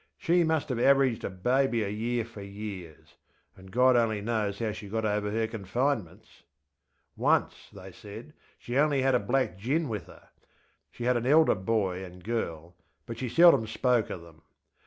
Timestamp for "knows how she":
4.19-4.89